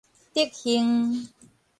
[0.33, 1.29] 德行